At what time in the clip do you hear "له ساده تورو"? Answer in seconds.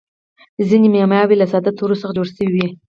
1.37-1.99